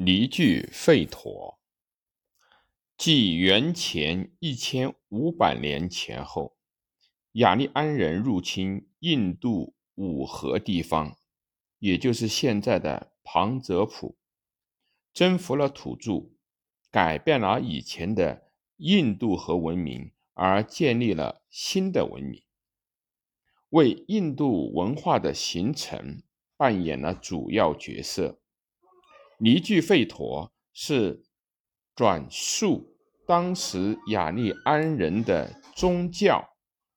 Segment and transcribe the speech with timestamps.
[0.00, 1.58] 离聚吠陀，
[2.96, 6.56] 纪元前一千五百年前后，
[7.32, 11.16] 雅利安人入侵印度五河地方，
[11.80, 14.16] 也就是现在的旁遮普，
[15.12, 16.30] 征服了土著，
[16.92, 22.40] 改变了以前的印度河文明，而建立了新的文明，
[23.70, 26.22] 为印度文化的形成
[26.56, 28.38] 扮演了主要角色。
[29.40, 31.24] 尼俱吠陀是
[31.94, 36.56] 转述当时雅利安人的宗教、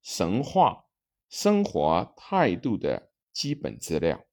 [0.00, 0.86] 神话、
[1.28, 4.24] 生活态度的基本资料。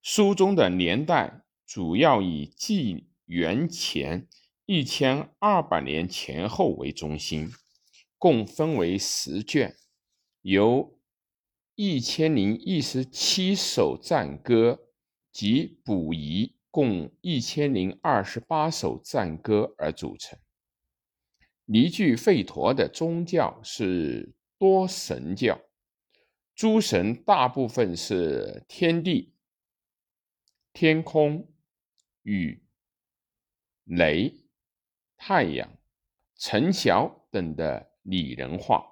[0.00, 4.28] 书中的年代主要以纪元前
[4.64, 7.50] 一千二百年前后为中心，
[8.16, 9.74] 共分为十卷，
[10.42, 11.00] 由
[11.74, 14.84] 一千零一十七首赞歌。
[15.38, 20.36] 及补遗共一千零二十八首赞歌而组成。
[21.64, 25.60] 尼俱吠陀的宗教是多神教，
[26.56, 29.32] 诸神大部分是天地、
[30.72, 31.48] 天空、
[32.22, 32.64] 雨、
[33.84, 34.34] 雷、
[35.16, 35.70] 太阳、
[36.34, 38.84] 陈晓等的拟人化，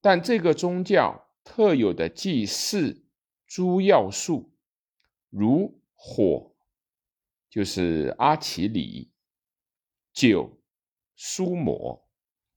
[0.00, 3.04] 但这个宗教特有的祭祀
[3.48, 4.52] 诸要素。
[5.30, 6.54] 如火，
[7.50, 9.10] 就是阿奇里；
[10.12, 10.60] 酒，
[11.14, 12.08] 苏摩，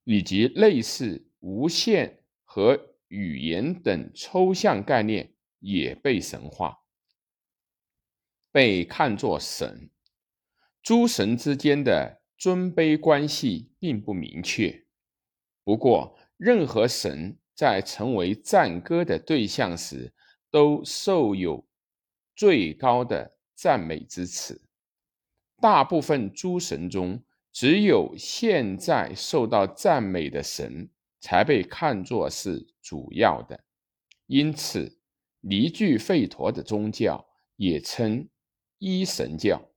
[0.03, 6.80] 以及类似无限和语言等抽象概念，也被神化，
[8.52, 9.89] 被看作神。
[10.81, 14.86] 诸神之间的尊卑关系并不明确。
[15.64, 20.14] 不过，任何神在成为赞歌的对象时，
[20.50, 21.69] 都受有。
[22.40, 24.62] 最高的赞美之词，
[25.59, 33.66] 大部分诸神中，只有现在受到赞美的神才被看作是主要的。
[34.28, 35.02] 因此，
[35.42, 38.30] 离聚吠陀的宗教也称
[38.78, 39.70] 一神教。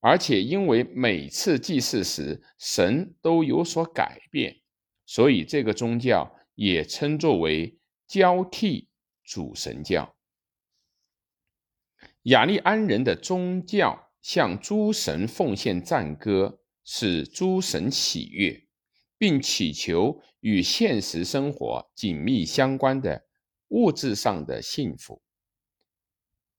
[0.00, 4.60] 而且，因为每次祭祀时神都有所改变，
[5.06, 8.90] 所以这个宗教也称作为交替
[9.24, 10.14] 主神教。
[12.26, 18.66] 雅利安人的宗教向诸神奉献赞歌，使诸神喜悦，
[19.16, 23.28] 并祈求与现实生活紧密相关的
[23.68, 25.22] 物质上的幸福，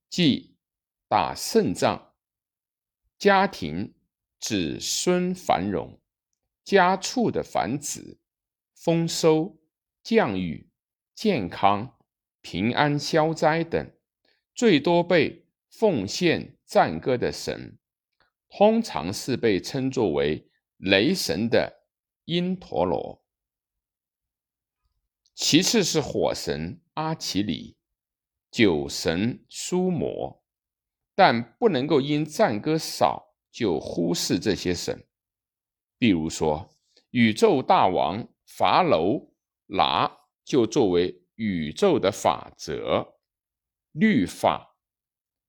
[0.10, 0.56] 即
[1.10, 2.14] 打胜仗、
[3.20, 3.94] 家庭
[4.40, 6.00] 子孙繁荣、
[6.64, 8.18] 家畜的繁殖、
[8.74, 9.60] 丰收、
[10.02, 10.70] 降雨、
[11.14, 11.98] 健康、
[12.40, 13.92] 平安消灾等，
[14.56, 15.44] 最多被。
[15.80, 17.78] 奉献赞歌的神，
[18.50, 21.86] 通常是被称作为雷神的
[22.26, 23.24] 因陀罗，
[25.36, 27.78] 其次是火神阿奇里，
[28.50, 30.44] 酒神苏摩，
[31.14, 35.08] 但不能够因赞歌少就忽视这些神。
[36.00, 36.68] 比如说，
[37.12, 39.32] 宇宙大王伐楼
[39.68, 40.12] 拿
[40.44, 43.20] 就作为宇宙的法则、
[43.92, 44.67] 律法。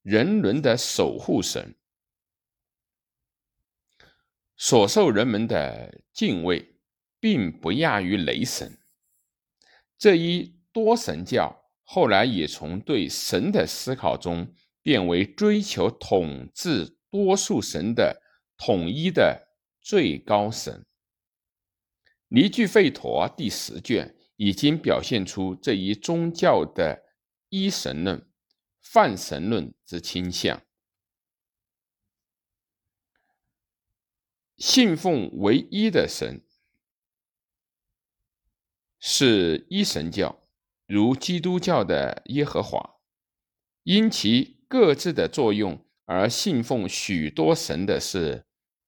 [0.03, 1.75] 人伦的守护神，
[4.57, 6.77] 所受人们的敬畏，
[7.21, 8.79] 并不亚于雷神。
[9.99, 18.23] 这一多神教后来也从对神的思考中，变为追求统治多数神的
[18.57, 19.49] 统一的
[19.81, 20.87] 最高神。
[22.29, 27.03] 离聚吠陀第十卷已经表现出这一宗教的
[27.49, 28.28] 一神论。
[28.81, 30.63] 泛神论之倾向，
[34.57, 36.45] 信奉唯一的神
[38.99, 40.43] 是一神教，
[40.87, 42.99] 如基督教的耶和华，
[43.83, 48.47] 因其各自的作用而信奉许多神的是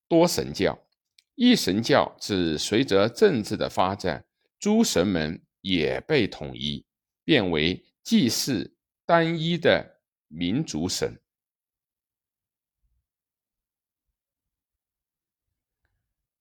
[0.09, 0.87] 多神教。
[1.35, 4.27] 一神教只随着政治的发展，
[4.59, 6.85] 诸神们也被统一，
[7.25, 8.77] 变为祭祀。
[9.11, 11.21] 单一的民族神，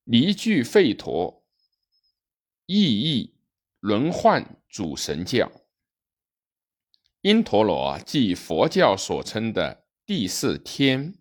[0.03, 1.43] 离聚吠陀，
[2.67, 3.39] 意义
[3.79, 5.51] 轮换主神教。
[7.21, 11.18] 因陀罗即佛教所称的第四天，